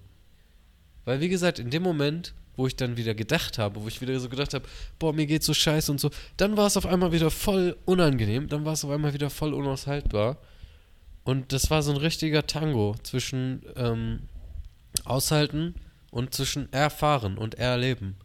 Weil, 1.04 1.20
wie 1.20 1.28
gesagt, 1.28 1.58
in 1.58 1.70
dem 1.70 1.82
Moment 1.82 2.34
wo 2.56 2.66
ich 2.66 2.76
dann 2.76 2.96
wieder 2.96 3.14
gedacht 3.14 3.58
habe, 3.58 3.82
wo 3.82 3.88
ich 3.88 4.00
wieder 4.00 4.18
so 4.20 4.28
gedacht 4.28 4.54
habe, 4.54 4.66
boah, 4.98 5.12
mir 5.12 5.26
geht's 5.26 5.46
so 5.46 5.54
scheiße 5.54 5.90
und 5.90 6.00
so, 6.00 6.10
dann 6.36 6.56
war 6.56 6.66
es 6.66 6.76
auf 6.76 6.86
einmal 6.86 7.12
wieder 7.12 7.30
voll 7.30 7.76
unangenehm, 7.84 8.48
dann 8.48 8.64
war 8.64 8.74
es 8.74 8.84
auf 8.84 8.90
einmal 8.90 9.14
wieder 9.14 9.30
voll 9.30 9.54
unaushaltbar. 9.54 10.38
Und 11.24 11.52
das 11.52 11.70
war 11.70 11.82
so 11.82 11.90
ein 11.90 11.96
richtiger 11.96 12.46
Tango 12.46 12.96
zwischen 13.02 13.62
ähm, 13.76 14.28
Aushalten 15.04 15.74
und 16.10 16.34
zwischen 16.34 16.72
Erfahren 16.72 17.38
und 17.38 17.54
Erleben. 17.54 18.16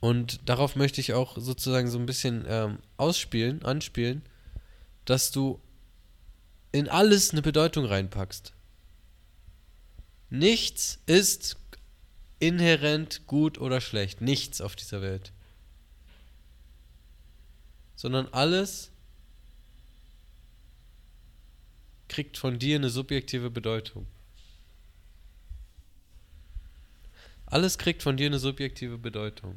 Und 0.00 0.48
darauf 0.48 0.74
möchte 0.74 1.00
ich 1.00 1.12
auch 1.12 1.36
sozusagen 1.38 1.88
so 1.88 1.98
ein 1.98 2.06
bisschen 2.06 2.44
ähm, 2.48 2.78
ausspielen, 2.96 3.64
anspielen, 3.64 4.22
dass 5.04 5.30
du 5.30 5.60
in 6.72 6.88
alles 6.88 7.30
eine 7.30 7.42
Bedeutung 7.42 7.84
reinpackst. 7.84 8.54
Nichts 10.30 10.98
ist 11.06 11.58
inhärent 12.42 13.24
gut 13.28 13.58
oder 13.58 13.80
schlecht. 13.80 14.20
Nichts 14.20 14.60
auf 14.60 14.74
dieser 14.74 15.00
Welt. 15.00 15.32
Sondern 17.94 18.26
alles 18.32 18.90
kriegt 22.08 22.36
von 22.36 22.58
dir 22.58 22.76
eine 22.76 22.90
subjektive 22.90 23.48
Bedeutung. 23.48 24.08
Alles 27.46 27.78
kriegt 27.78 28.02
von 28.02 28.16
dir 28.16 28.26
eine 28.26 28.40
subjektive 28.40 28.98
Bedeutung. 28.98 29.56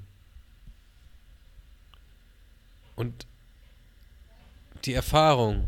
Und 2.95 3.25
die 4.85 4.93
Erfahrung, 4.93 5.67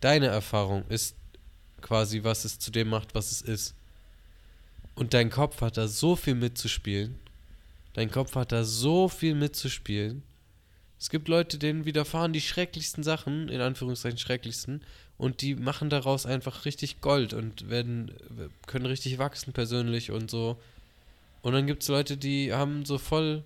deine 0.00 0.28
Erfahrung 0.28 0.86
ist 0.88 1.16
quasi, 1.80 2.22
was 2.22 2.44
es 2.44 2.60
zu 2.60 2.70
dem 2.70 2.88
macht, 2.88 3.16
was 3.16 3.32
es 3.32 3.42
ist. 3.42 3.77
Und 4.98 5.14
dein 5.14 5.30
Kopf 5.30 5.60
hat 5.60 5.76
da 5.76 5.86
so 5.86 6.16
viel 6.16 6.34
mitzuspielen. 6.34 7.14
Dein 7.92 8.10
Kopf 8.10 8.34
hat 8.34 8.50
da 8.50 8.64
so 8.64 9.08
viel 9.08 9.36
mitzuspielen. 9.36 10.24
Es 10.98 11.08
gibt 11.08 11.28
Leute, 11.28 11.56
denen 11.56 11.84
widerfahren 11.84 12.32
die 12.32 12.40
schrecklichsten 12.40 13.04
Sachen, 13.04 13.48
in 13.48 13.60
Anführungszeichen 13.60 14.18
schrecklichsten, 14.18 14.82
und 15.16 15.40
die 15.40 15.54
machen 15.54 15.88
daraus 15.88 16.26
einfach 16.26 16.64
richtig 16.64 17.00
Gold 17.00 17.32
und 17.32 17.70
werden, 17.70 18.12
können 18.66 18.86
richtig 18.86 19.18
wachsen 19.18 19.52
persönlich 19.52 20.10
und 20.10 20.32
so. 20.32 20.60
Und 21.42 21.52
dann 21.52 21.68
gibt 21.68 21.84
es 21.84 21.88
Leute, 21.88 22.16
die 22.16 22.52
haben 22.52 22.84
so 22.84 22.98
voll, 22.98 23.44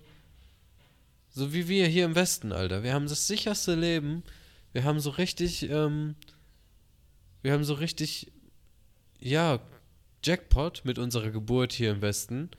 so 1.29 1.53
wie 1.53 1.67
wir 1.67 1.85
hier 1.87 2.05
im 2.05 2.15
Westen, 2.15 2.51
Alter. 2.51 2.81
Wir 2.81 2.95
haben 2.95 3.07
das 3.07 3.27
sicherste 3.27 3.75
Leben. 3.75 4.23
Wir 4.71 4.85
haben 4.85 4.99
so 4.99 5.11
richtig, 5.11 5.69
ähm, 5.69 6.15
wir 7.43 7.53
haben 7.53 7.63
so 7.63 7.75
richtig, 7.75 8.31
ja, 9.19 9.59
Jackpot 10.23 10.81
mit 10.83 10.97
unserer 10.99 11.31
Geburt 11.31 11.73
hier 11.73 11.91
im 11.91 12.01
Westen. 12.01 12.49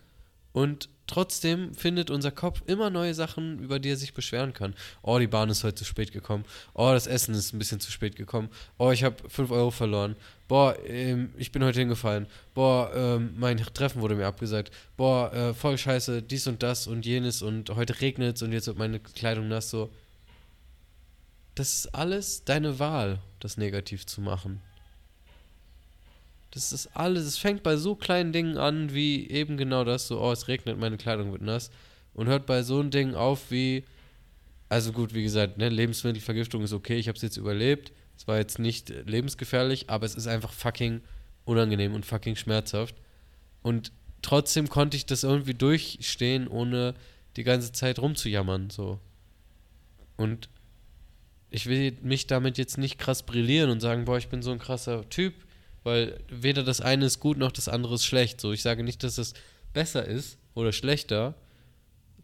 Und 0.52 0.88
trotzdem 1.08 1.74
findet 1.74 2.10
unser 2.10 2.30
Kopf 2.30 2.62
immer 2.66 2.88
neue 2.88 3.12
Sachen, 3.12 3.58
über 3.58 3.80
die 3.80 3.90
er 3.90 3.96
sich 3.96 4.14
beschweren 4.14 4.52
kann. 4.52 4.74
Oh, 5.02 5.18
die 5.18 5.26
Bahn 5.26 5.50
ist 5.50 5.64
heute 5.64 5.74
zu 5.74 5.84
spät 5.84 6.12
gekommen. 6.12 6.44
Oh, 6.74 6.92
das 6.92 7.08
Essen 7.08 7.34
ist 7.34 7.52
ein 7.52 7.58
bisschen 7.58 7.80
zu 7.80 7.90
spät 7.90 8.14
gekommen. 8.14 8.48
Oh, 8.78 8.92
ich 8.92 9.02
habe 9.02 9.16
5 9.28 9.50
Euro 9.50 9.72
verloren. 9.72 10.14
Boah, 10.46 10.76
ähm, 10.86 11.34
ich 11.36 11.50
bin 11.50 11.64
heute 11.64 11.80
hingefallen. 11.80 12.26
Boah, 12.54 12.92
ähm, 12.94 13.34
mein 13.36 13.56
Treffen 13.56 14.00
wurde 14.00 14.14
mir 14.14 14.26
abgesagt. 14.26 14.70
Boah, 14.96 15.32
äh, 15.32 15.54
voll 15.54 15.76
scheiße, 15.76 16.22
dies 16.22 16.46
und 16.46 16.62
das 16.62 16.86
und 16.86 17.04
jenes 17.04 17.42
und 17.42 17.70
heute 17.70 18.00
regnet 18.00 18.36
es 18.36 18.42
und 18.42 18.52
jetzt 18.52 18.68
wird 18.68 18.78
meine 18.78 19.00
Kleidung 19.00 19.48
nass. 19.48 19.70
So. 19.70 19.90
Das 21.56 21.74
ist 21.74 21.94
alles 21.94 22.44
deine 22.44 22.78
Wahl, 22.78 23.18
das 23.40 23.56
negativ 23.56 24.06
zu 24.06 24.20
machen. 24.20 24.60
Das 26.54 26.72
ist 26.72 26.86
alles, 26.94 27.24
es 27.24 27.36
fängt 27.36 27.64
bei 27.64 27.76
so 27.76 27.96
kleinen 27.96 28.32
Dingen 28.32 28.58
an, 28.58 28.94
wie 28.94 29.28
eben 29.28 29.56
genau 29.56 29.82
das, 29.82 30.06
so, 30.06 30.20
oh, 30.20 30.30
es 30.30 30.46
regnet, 30.46 30.78
meine 30.78 30.96
Kleidung 30.96 31.32
wird 31.32 31.42
nass. 31.42 31.72
Und 32.14 32.28
hört 32.28 32.46
bei 32.46 32.62
so 32.62 32.78
einem 32.78 32.92
Ding 32.92 33.14
auf 33.14 33.50
wie, 33.50 33.82
also 34.68 34.92
gut, 34.92 35.14
wie 35.14 35.24
gesagt, 35.24 35.58
ne, 35.58 35.68
Lebensmittelvergiftung 35.68 36.62
ist 36.62 36.72
okay, 36.72 36.96
ich 36.96 37.08
habe 37.08 37.16
es 37.16 37.22
jetzt 37.22 37.38
überlebt. 37.38 37.92
Es 38.16 38.28
war 38.28 38.38
jetzt 38.38 38.60
nicht 38.60 38.90
lebensgefährlich, 38.90 39.90
aber 39.90 40.06
es 40.06 40.14
ist 40.14 40.28
einfach 40.28 40.52
fucking 40.52 41.00
unangenehm 41.44 41.92
und 41.92 42.06
fucking 42.06 42.36
schmerzhaft. 42.36 42.94
Und 43.62 43.90
trotzdem 44.22 44.68
konnte 44.68 44.96
ich 44.96 45.06
das 45.06 45.24
irgendwie 45.24 45.54
durchstehen, 45.54 46.46
ohne 46.46 46.94
die 47.36 47.42
ganze 47.42 47.72
Zeit 47.72 47.98
rumzujammern, 47.98 48.70
so. 48.70 49.00
Und 50.16 50.48
ich 51.50 51.66
will 51.66 51.96
mich 52.02 52.28
damit 52.28 52.58
jetzt 52.58 52.78
nicht 52.78 52.98
krass 52.98 53.24
brillieren 53.24 53.70
und 53.70 53.80
sagen, 53.80 54.04
boah, 54.04 54.18
ich 54.18 54.28
bin 54.28 54.42
so 54.42 54.52
ein 54.52 54.60
krasser 54.60 55.08
Typ 55.08 55.34
weil 55.84 56.18
weder 56.28 56.64
das 56.64 56.80
eine 56.80 57.04
ist 57.04 57.20
gut 57.20 57.36
noch 57.36 57.52
das 57.52 57.68
andere 57.68 57.94
ist 57.94 58.04
schlecht. 58.04 58.40
So, 58.40 58.52
ich 58.52 58.62
sage 58.62 58.82
nicht, 58.82 59.04
dass 59.04 59.18
es 59.18 59.34
besser 59.72 60.04
ist 60.04 60.38
oder 60.54 60.72
schlechter 60.72 61.34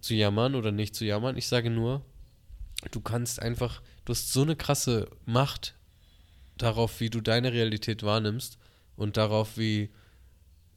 zu 0.01 0.15
jammern 0.15 0.55
oder 0.55 0.73
nicht 0.73 0.97
zu 0.97 1.05
jammern. 1.05 1.37
Ich 1.37 1.47
sage 1.47 1.71
nur, 1.71 2.03
du 2.91 3.01
kannst 3.01 3.41
einfach, 3.41 3.83
du 4.05 4.13
hast 4.13 4.33
so 4.33 4.43
eine 4.43 4.57
krasse 4.57 5.09
Macht 5.27 5.75
darauf, 6.57 7.01
wie 7.01 7.11
du 7.11 7.21
deine 7.21 7.53
Realität 7.53 8.03
wahrnimmst 8.03 8.59
und 8.97 9.17
darauf, 9.17 9.57
wie, 9.59 9.91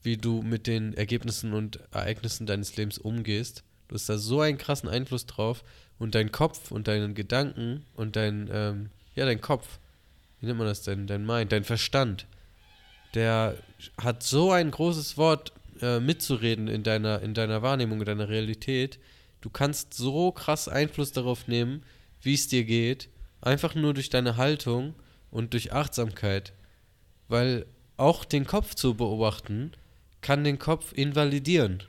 wie 0.02 0.18
du 0.18 0.42
mit 0.42 0.68
den 0.68 0.94
Ergebnissen 0.94 1.54
und 1.54 1.80
Ereignissen 1.92 2.46
deines 2.46 2.75
Lebens 2.75 2.98
umgehst. 2.98 3.63
Du 3.88 3.96
hast 3.96 4.10
da 4.10 4.18
so 4.18 4.42
einen 4.42 4.58
krassen 4.58 4.90
Einfluss 4.90 5.25
drauf 5.25 5.63
und 6.00 6.16
dein 6.16 6.32
Kopf 6.32 6.72
und 6.72 6.88
deinen 6.88 7.16
Gedanken 7.16 7.86
und 7.94 8.18
dein, 8.18 8.50
ähm, 8.52 8.90
ja, 9.16 9.25
dein 9.25 9.40
Kopf, 9.40 9.80
wie 10.40 10.48
nennt 10.48 10.58
man 10.58 10.68
das 10.68 10.82
denn? 10.82 11.08
Dein 11.08 11.25
Mind, 11.25 11.52
dein 11.54 11.63
Verstand 11.63 12.28
der 13.13 13.58
hat 13.98 14.24
so 14.24 14.51
ein 14.51 14.72
großes 14.72 15.17
Wort 15.17 15.53
äh, 15.82 16.00
mitzureden 16.00 16.67
in 16.67 16.84
deiner, 16.84 17.22
in 17.22 17.34
deiner 17.34 17.62
Wahrnehmung, 17.62 18.00
in 18.00 18.05
deiner 18.05 18.29
Realität. 18.29 19.00
Du 19.41 19.50
kannst 19.50 19.93
so 19.93 20.32
krass 20.32 20.67
Einfluss 20.67 21.12
darauf 21.12 21.48
nehmen, 21.48 21.84
wie 22.22 22.34
es 22.34 22.48
dir 22.48 22.63
geht, 22.63 23.10
einfach 23.41 23.75
nur 23.75 23.93
durch 23.93 24.10
deine 24.10 24.38
Haltung 24.38 24.96
und 25.32 25.53
durch 25.53 25.74
Achtsamkeit. 25.74 26.53
Weil 27.27 27.65
auch 27.98 28.25
den 28.25 28.46
Kopf 28.46 28.75
zu 28.75 28.96
beobachten, 28.96 29.74
kann 30.22 30.43
den 30.43 30.60
Kopf 30.60 30.93
invalidieren. 30.93 31.84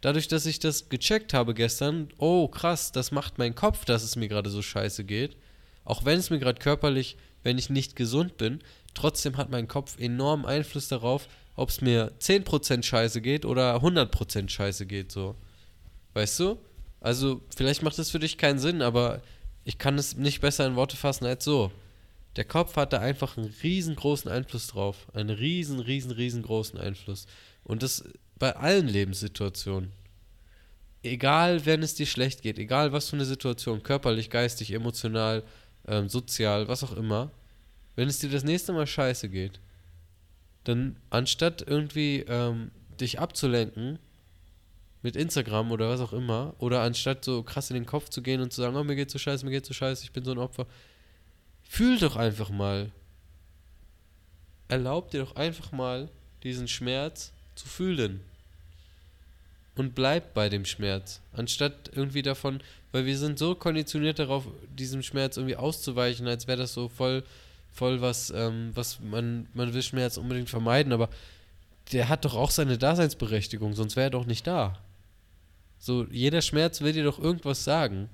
Dadurch, 0.00 0.28
dass 0.28 0.46
ich 0.46 0.58
das 0.58 0.88
gecheckt 0.88 1.34
habe 1.34 1.54
gestern, 1.54 2.08
oh 2.18 2.46
krass, 2.46 2.92
das 2.92 3.10
macht 3.10 3.38
mein 3.38 3.54
Kopf, 3.54 3.84
dass 3.84 4.02
es 4.02 4.16
mir 4.16 4.28
gerade 4.28 4.50
so 4.50 4.62
scheiße 4.62 5.04
geht. 5.04 5.36
Auch 5.84 6.04
wenn 6.04 6.18
es 6.18 6.30
mir 6.30 6.38
gerade 6.38 6.60
körperlich, 6.60 7.16
wenn 7.44 7.58
ich 7.58 7.70
nicht 7.70 7.94
gesund 7.94 8.36
bin, 8.36 8.58
trotzdem 8.94 9.36
hat 9.36 9.50
mein 9.50 9.68
Kopf 9.68 9.98
enormen 10.00 10.44
Einfluss 10.44 10.88
darauf, 10.88 11.28
ob 11.54 11.68
es 11.68 11.80
mir 11.80 12.10
10% 12.18 12.82
scheiße 12.82 13.20
geht 13.20 13.44
oder 13.44 13.76
100% 13.76 14.48
scheiße 14.48 14.86
geht, 14.86 15.12
so. 15.12 15.36
Weißt 16.14 16.40
du? 16.40 16.58
Also, 17.00 17.42
vielleicht 17.54 17.82
macht 17.82 17.98
das 17.98 18.10
für 18.10 18.18
dich 18.18 18.38
keinen 18.38 18.58
Sinn, 18.58 18.82
aber 18.82 19.22
ich 19.64 19.78
kann 19.78 19.98
es 19.98 20.16
nicht 20.16 20.40
besser 20.40 20.66
in 20.66 20.74
Worte 20.74 20.96
fassen 20.96 21.26
als 21.26 21.44
so. 21.44 21.70
Der 22.36 22.44
Kopf 22.44 22.76
hat 22.76 22.92
da 22.92 22.98
einfach 22.98 23.36
einen 23.36 23.52
riesengroßen 23.62 24.30
Einfluss 24.30 24.66
drauf. 24.68 25.06
Einen 25.12 25.30
riesen, 25.30 25.80
riesen, 25.80 26.10
riesengroßen 26.10 26.78
Einfluss. 26.78 27.26
Und 27.62 27.82
das 27.82 28.04
bei 28.38 28.56
allen 28.56 28.88
Lebenssituationen. 28.88 29.92
Egal, 31.02 31.66
wenn 31.66 31.82
es 31.82 31.94
dir 31.94 32.06
schlecht 32.06 32.42
geht, 32.42 32.58
egal 32.58 32.92
was 32.92 33.10
für 33.10 33.16
eine 33.16 33.26
Situation, 33.26 33.82
körperlich, 33.82 34.30
geistig, 34.30 34.72
emotional, 34.72 35.44
ähm, 35.86 36.08
sozial, 36.08 36.68
was 36.68 36.84
auch 36.84 36.96
immer, 36.96 37.30
wenn 37.96 38.08
es 38.08 38.18
dir 38.18 38.30
das 38.30 38.44
nächste 38.44 38.72
Mal 38.72 38.86
scheiße 38.86 39.28
geht, 39.28 39.60
dann 40.64 40.96
anstatt 41.10 41.62
irgendwie 41.66 42.24
ähm, 42.28 42.70
dich 43.00 43.20
abzulenken 43.20 43.98
mit 45.02 45.16
Instagram 45.16 45.70
oder 45.70 45.90
was 45.90 46.00
auch 46.00 46.14
immer, 46.14 46.54
oder 46.58 46.80
anstatt 46.80 47.24
so 47.24 47.42
krass 47.42 47.70
in 47.70 47.74
den 47.74 47.86
Kopf 47.86 48.08
zu 48.08 48.22
gehen 48.22 48.40
und 48.40 48.52
zu 48.52 48.62
sagen, 48.62 48.74
oh, 48.74 48.84
mir 48.84 48.96
geht's 48.96 49.12
so 49.12 49.18
scheiße, 49.18 49.44
mir 49.44 49.50
geht's 49.50 49.68
so 49.68 49.74
scheiße, 49.74 50.02
ich 50.02 50.12
bin 50.12 50.24
so 50.24 50.32
ein 50.32 50.38
Opfer, 50.38 50.66
fühl 51.62 51.98
doch 51.98 52.16
einfach 52.16 52.48
mal. 52.48 52.90
Erlaub 54.68 55.10
dir 55.10 55.20
doch 55.20 55.36
einfach 55.36 55.72
mal, 55.72 56.08
diesen 56.42 56.68
Schmerz 56.68 57.32
zu 57.54 57.68
fühlen. 57.68 58.22
Und 59.76 59.94
bleib 59.94 60.34
bei 60.34 60.48
dem 60.48 60.64
Schmerz. 60.64 61.20
Anstatt 61.32 61.90
irgendwie 61.94 62.22
davon, 62.22 62.62
weil 62.92 63.06
wir 63.06 63.18
sind 63.18 63.38
so 63.38 63.54
konditioniert 63.54 64.18
darauf, 64.18 64.46
diesem 64.78 65.02
Schmerz 65.02 65.36
irgendwie 65.36 65.56
auszuweichen, 65.56 66.28
als 66.28 66.46
wäre 66.46 66.58
das 66.58 66.74
so 66.74 66.88
voll 66.88 67.24
voll 67.74 68.00
was, 68.00 68.30
ähm, 68.30 68.70
was 68.74 69.00
man, 69.00 69.48
man 69.52 69.74
will 69.74 69.82
Schmerz 69.82 70.16
unbedingt 70.16 70.48
vermeiden, 70.48 70.92
aber 70.92 71.10
der 71.92 72.08
hat 72.08 72.24
doch 72.24 72.34
auch 72.34 72.50
seine 72.50 72.78
Daseinsberechtigung, 72.78 73.74
sonst 73.74 73.96
wäre 73.96 74.06
er 74.06 74.10
doch 74.10 74.26
nicht 74.26 74.46
da. 74.46 74.78
So, 75.78 76.06
jeder 76.10 76.40
Schmerz 76.40 76.80
will 76.80 76.92
dir 76.92 77.04
doch 77.04 77.18
irgendwas 77.18 77.64
sagen. 77.64 78.08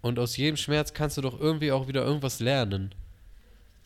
Und 0.00 0.18
aus 0.18 0.36
jedem 0.36 0.56
Schmerz 0.56 0.94
kannst 0.94 1.18
du 1.18 1.20
doch 1.20 1.38
irgendwie 1.38 1.70
auch 1.70 1.86
wieder 1.86 2.04
irgendwas 2.04 2.40
lernen. 2.40 2.94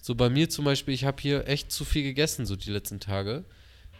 So 0.01 0.15
bei 0.15 0.31
mir 0.31 0.49
zum 0.49 0.65
Beispiel, 0.65 0.95
ich 0.95 1.05
habe 1.05 1.21
hier 1.21 1.47
echt 1.49 1.71
zu 1.71 1.85
viel 1.85 2.05
gegessen, 2.05 2.47
so 2.47 2.57
die 2.57 2.71
letzten 2.71 3.01
Tage. 3.01 3.45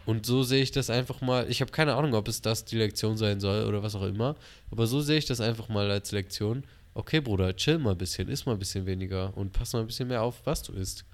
Und 0.07 0.25
so 0.25 0.41
sehe 0.41 0.63
ich 0.63 0.71
das 0.71 0.89
einfach 0.89 1.21
mal. 1.21 1.47
Ich 1.49 1.61
habe 1.61 1.71
keine 1.71 1.95
Ahnung, 1.95 2.15
ob 2.15 2.27
es 2.27 2.41
das 2.41 2.65
die 2.65 2.77
Lektion 2.77 3.17
sein 3.17 3.39
soll 3.39 3.65
oder 3.65 3.83
was 3.83 3.93
auch 3.93 4.03
immer. 4.03 4.35
Aber 4.71 4.87
so 4.87 5.01
sehe 5.01 5.19
ich 5.19 5.25
das 5.25 5.41
einfach 5.41 5.69
mal 5.69 5.91
als 5.91 6.11
Lektion 6.11 6.63
okay, 6.97 7.19
Bruder, 7.21 7.55
chill 7.55 7.77
mal 7.77 7.91
ein 7.91 7.97
bisschen, 7.97 8.27
iss 8.27 8.47
mal 8.47 8.53
ein 8.53 8.59
bisschen 8.59 8.87
weniger 8.87 9.37
und 9.37 9.53
pass 9.53 9.73
mal 9.73 9.81
ein 9.81 9.87
bisschen 9.87 10.07
mehr 10.07 10.23
auf, 10.23 10.41
was 10.45 10.63
du 10.63 10.73
isst. 10.73 11.05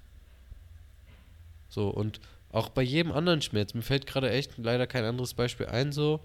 So, 1.68 1.90
und 1.90 2.20
auch 2.50 2.70
bei 2.70 2.82
jedem 2.82 3.12
anderen 3.12 3.42
Schmerz, 3.42 3.74
mir 3.74 3.82
fällt 3.82 4.06
gerade 4.06 4.30
echt 4.30 4.56
leider 4.56 4.86
kein 4.86 5.04
anderes 5.04 5.34
Beispiel 5.34 5.66
ein, 5.66 5.92
so. 5.92 6.24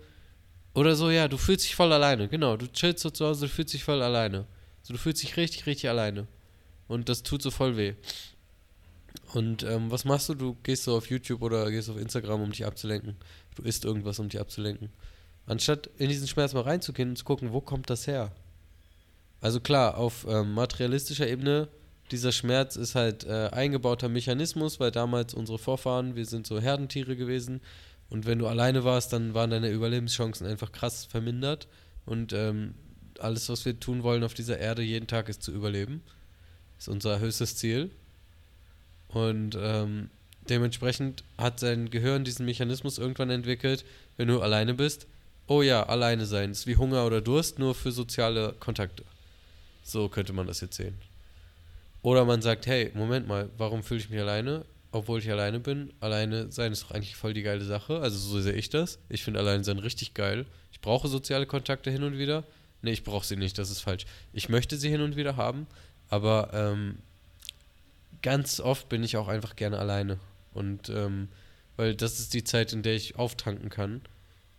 Oder 0.73 0.95
so, 0.95 1.09
ja, 1.09 1.27
du 1.27 1.37
fühlst 1.37 1.65
dich 1.65 1.75
voll 1.75 1.91
alleine, 1.91 2.29
genau, 2.29 2.55
du 2.55 2.67
chillst 2.67 3.01
so 3.01 3.09
zu 3.09 3.25
Hause, 3.25 3.47
du 3.47 3.51
fühlst 3.51 3.73
dich 3.73 3.83
voll 3.83 4.01
alleine. 4.01 4.45
So, 4.81 4.93
du 4.93 4.99
fühlst 4.99 5.21
dich 5.21 5.35
richtig, 5.35 5.65
richtig 5.65 5.89
alleine. 5.89 6.25
Und 6.87 7.09
das 7.09 7.23
tut 7.23 7.41
so 7.41 7.51
voll 7.51 7.75
weh. 7.75 7.95
Und 9.33 9.63
ähm, 9.63 9.91
was 9.91 10.05
machst 10.05 10.29
du? 10.29 10.33
Du 10.33 10.55
gehst 10.63 10.83
so 10.83 10.97
auf 10.97 11.09
YouTube 11.09 11.41
oder 11.41 11.69
gehst 11.69 11.89
auf 11.89 11.97
Instagram, 11.97 12.41
um 12.41 12.51
dich 12.51 12.65
abzulenken. 12.65 13.15
Du 13.55 13.63
isst 13.63 13.85
irgendwas, 13.85 14.19
um 14.19 14.29
dich 14.29 14.39
abzulenken. 14.39 14.89
Anstatt 15.45 15.89
in 15.97 16.09
diesen 16.09 16.27
Schmerz 16.27 16.53
mal 16.53 16.61
reinzugehen 16.61 17.09
und 17.09 17.15
zu 17.15 17.25
gucken, 17.25 17.53
wo 17.53 17.61
kommt 17.61 17.89
das 17.89 18.07
her? 18.07 18.31
Also 19.41 19.59
klar, 19.59 19.97
auf 19.97 20.25
ähm, 20.29 20.53
materialistischer 20.53 21.27
Ebene, 21.27 21.69
dieser 22.11 22.31
Schmerz 22.31 22.75
ist 22.75 22.95
halt 22.95 23.23
äh, 23.25 23.49
eingebauter 23.51 24.09
Mechanismus, 24.09 24.79
weil 24.79 24.91
damals 24.91 25.33
unsere 25.33 25.59
Vorfahren, 25.59 26.15
wir 26.15 26.25
sind 26.25 26.47
so 26.47 26.59
Herdentiere 26.59 27.15
gewesen 27.15 27.61
und 28.09 28.25
wenn 28.25 28.39
du 28.39 28.47
alleine 28.47 28.83
warst, 28.83 29.13
dann 29.13 29.33
waren 29.33 29.51
deine 29.51 29.69
Überlebenschancen 29.69 30.47
einfach 30.47 30.71
krass 30.71 31.05
vermindert 31.05 31.67
und 32.05 32.33
ähm, 32.33 32.73
alles, 33.19 33.49
was 33.49 33.65
wir 33.65 33.79
tun 33.79 34.03
wollen 34.03 34.23
auf 34.23 34.33
dieser 34.33 34.57
Erde 34.57 34.81
jeden 34.81 35.07
Tag, 35.07 35.29
ist 35.29 35.43
zu 35.43 35.51
überleben. 35.51 36.01
Ist 36.77 36.89
unser 36.89 37.19
höchstes 37.19 37.55
Ziel. 37.57 37.91
Und 39.09 39.57
ähm, 39.59 40.09
dementsprechend 40.49 41.23
hat 41.37 41.59
sein 41.59 41.89
Gehirn 41.89 42.23
diesen 42.23 42.45
Mechanismus 42.45 42.97
irgendwann 42.97 43.29
entwickelt, 43.29 43.85
wenn 44.17 44.27
du 44.27 44.41
alleine 44.41 44.73
bist. 44.73 45.07
Oh 45.47 45.61
ja, 45.61 45.83
alleine 45.83 46.25
sein. 46.25 46.51
Ist 46.51 46.67
wie 46.67 46.77
Hunger 46.77 47.05
oder 47.05 47.21
Durst, 47.21 47.59
nur 47.59 47.73
für 47.75 47.91
soziale 47.91 48.53
Kontakte. 48.59 49.03
So 49.83 50.09
könnte 50.09 50.33
man 50.33 50.45
das 50.47 50.61
jetzt 50.61 50.77
sehen. 50.77 50.95
Oder 52.01 52.23
man 52.23 52.41
sagt, 52.41 52.67
hey, 52.67 52.91
Moment 52.93 53.27
mal, 53.27 53.49
warum 53.57 53.83
fühle 53.83 53.99
ich 53.99 54.09
mich 54.09 54.19
alleine, 54.19 54.63
obwohl 54.91 55.19
ich 55.19 55.29
alleine 55.29 55.59
bin? 55.59 55.91
Alleine 55.99 56.51
sein 56.51 56.71
ist 56.71 56.83
doch 56.83 56.91
eigentlich 56.91 57.15
voll 57.15 57.33
die 57.33 57.41
geile 57.41 57.65
Sache. 57.65 57.99
Also 57.99 58.17
so 58.17 58.39
sehe 58.39 58.53
ich 58.53 58.69
das. 58.69 58.99
Ich 59.09 59.23
finde 59.23 59.39
alleine 59.39 59.63
sein 59.63 59.79
richtig 59.79 60.13
geil. 60.13 60.45
Ich 60.71 60.81
brauche 60.81 61.07
soziale 61.07 61.45
Kontakte 61.45 61.91
hin 61.91 62.03
und 62.03 62.17
wieder. 62.17 62.43
Nee, 62.81 62.91
ich 62.91 63.03
brauche 63.03 63.25
sie 63.25 63.35
nicht, 63.35 63.57
das 63.57 63.69
ist 63.69 63.81
falsch. 63.81 64.05
Ich 64.31 64.47
möchte 64.47 64.77
sie 64.77 64.89
hin 64.89 65.01
und 65.01 65.17
wieder 65.17 65.35
haben, 65.35 65.67
aber 66.09 66.51
ähm, 66.53 66.99
ganz 68.21 68.59
oft 68.59 68.89
bin 68.89 69.03
ich 69.03 69.17
auch 69.17 69.27
einfach 69.27 69.55
gerne 69.55 69.79
alleine. 69.79 70.19
Und 70.53 70.89
ähm, 70.89 71.29
weil 71.77 71.95
das 71.95 72.19
ist 72.19 72.33
die 72.33 72.43
Zeit, 72.43 72.73
in 72.73 72.83
der 72.83 72.95
ich 72.95 73.17
auftanken 73.17 73.69
kann. 73.69 74.01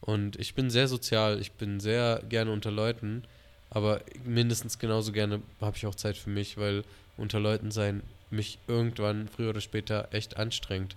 Und 0.00 0.36
ich 0.36 0.54
bin 0.54 0.70
sehr 0.70 0.88
sozial, 0.88 1.40
ich 1.40 1.52
bin 1.52 1.78
sehr 1.78 2.22
gerne 2.28 2.50
unter 2.50 2.70
Leuten, 2.70 3.24
aber 3.68 4.00
mindestens 4.24 4.78
genauso 4.78 5.12
gerne 5.12 5.42
habe 5.60 5.76
ich 5.76 5.86
auch 5.86 5.94
Zeit 5.94 6.16
für 6.16 6.30
mich, 6.30 6.56
weil 6.56 6.84
unter 7.16 7.38
Leuten 7.38 7.70
sein 7.70 8.02
mich 8.30 8.58
irgendwann 8.66 9.28
früher 9.28 9.50
oder 9.50 9.60
später 9.60 10.08
echt 10.12 10.36
anstrengt. 10.36 10.96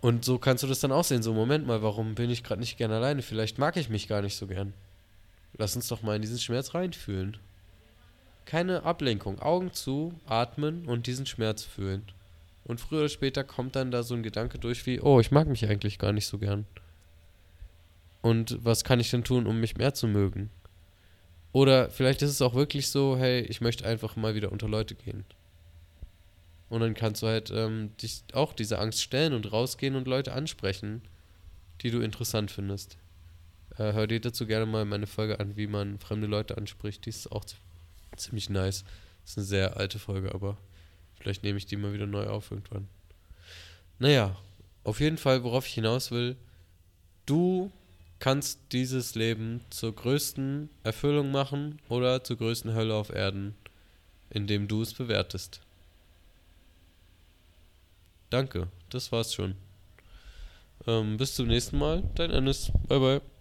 Und 0.00 0.24
so 0.24 0.38
kannst 0.38 0.62
du 0.62 0.68
das 0.68 0.80
dann 0.80 0.92
auch 0.92 1.04
sehen. 1.04 1.22
So, 1.22 1.34
Moment 1.34 1.66
mal, 1.66 1.82
warum 1.82 2.14
bin 2.14 2.30
ich 2.30 2.44
gerade 2.44 2.60
nicht 2.60 2.78
gern 2.78 2.92
alleine? 2.92 3.22
Vielleicht 3.22 3.58
mag 3.58 3.76
ich 3.76 3.88
mich 3.88 4.06
gar 4.06 4.22
nicht 4.22 4.36
so 4.36 4.46
gern. 4.46 4.72
Lass 5.56 5.74
uns 5.74 5.88
doch 5.88 6.02
mal 6.02 6.14
in 6.14 6.22
diesen 6.22 6.38
Schmerz 6.38 6.74
reinfühlen. 6.74 7.36
Keine 8.48 8.84
Ablenkung. 8.84 9.40
Augen 9.40 9.74
zu, 9.74 10.18
atmen 10.24 10.86
und 10.86 11.06
diesen 11.06 11.26
Schmerz 11.26 11.64
fühlen. 11.64 12.02
Und 12.64 12.80
früher 12.80 13.00
oder 13.00 13.10
später 13.10 13.44
kommt 13.44 13.76
dann 13.76 13.90
da 13.90 14.02
so 14.02 14.14
ein 14.14 14.22
Gedanke 14.22 14.58
durch 14.58 14.86
wie, 14.86 15.02
oh, 15.02 15.20
ich 15.20 15.30
mag 15.30 15.48
mich 15.48 15.68
eigentlich 15.68 15.98
gar 15.98 16.14
nicht 16.14 16.24
so 16.24 16.38
gern. 16.38 16.64
Und 18.22 18.58
was 18.64 18.84
kann 18.84 19.00
ich 19.00 19.10
denn 19.10 19.22
tun, 19.22 19.46
um 19.46 19.60
mich 19.60 19.76
mehr 19.76 19.92
zu 19.92 20.06
mögen? 20.06 20.48
Oder 21.52 21.90
vielleicht 21.90 22.22
ist 22.22 22.30
es 22.30 22.40
auch 22.40 22.54
wirklich 22.54 22.88
so, 22.88 23.18
hey, 23.18 23.40
ich 23.42 23.60
möchte 23.60 23.84
einfach 23.84 24.16
mal 24.16 24.34
wieder 24.34 24.50
unter 24.50 24.66
Leute 24.66 24.94
gehen. 24.94 25.26
Und 26.70 26.80
dann 26.80 26.94
kannst 26.94 27.22
du 27.22 27.26
halt 27.26 27.50
ähm, 27.50 27.94
dich 27.98 28.22
auch 28.32 28.54
diese 28.54 28.78
Angst 28.78 29.02
stellen 29.02 29.34
und 29.34 29.52
rausgehen 29.52 29.94
und 29.94 30.08
Leute 30.08 30.32
ansprechen, 30.32 31.02
die 31.82 31.90
du 31.90 32.00
interessant 32.00 32.50
findest. 32.50 32.96
Äh, 33.76 33.92
hör 33.92 34.06
dir 34.06 34.22
dazu 34.22 34.46
gerne 34.46 34.64
mal 34.64 34.86
meine 34.86 35.06
Folge 35.06 35.38
an, 35.38 35.58
wie 35.58 35.66
man 35.66 35.98
fremde 35.98 36.26
Leute 36.26 36.56
anspricht. 36.56 37.04
Die 37.04 37.10
ist 37.10 37.30
auch 37.30 37.44
ziemlich 38.16 38.50
nice. 38.50 38.84
Ist 39.24 39.38
eine 39.38 39.46
sehr 39.46 39.76
alte 39.76 39.98
Folge, 39.98 40.34
aber 40.34 40.56
vielleicht 41.20 41.42
nehme 41.42 41.58
ich 41.58 41.66
die 41.66 41.76
mal 41.76 41.92
wieder 41.92 42.06
neu 42.06 42.26
auf 42.26 42.50
irgendwann. 42.50 42.88
Naja, 43.98 44.36
auf 44.84 45.00
jeden 45.00 45.18
Fall, 45.18 45.44
worauf 45.44 45.66
ich 45.66 45.74
hinaus 45.74 46.10
will, 46.10 46.36
du 47.26 47.70
kannst 48.18 48.60
dieses 48.72 49.14
Leben 49.14 49.60
zur 49.70 49.94
größten 49.94 50.70
Erfüllung 50.82 51.30
machen 51.30 51.80
oder 51.88 52.24
zur 52.24 52.36
größten 52.36 52.74
Hölle 52.74 52.94
auf 52.94 53.10
Erden, 53.10 53.54
indem 54.30 54.66
du 54.68 54.82
es 54.82 54.94
bewertest. 54.94 55.60
Danke, 58.30 58.68
das 58.90 59.10
war's 59.12 59.34
schon. 59.34 59.54
Ähm, 60.86 61.16
bis 61.16 61.34
zum 61.34 61.48
nächsten 61.48 61.78
Mal, 61.78 62.02
dein 62.14 62.30
Ennis. 62.30 62.70
Bye 62.88 62.98
bye. 62.98 63.37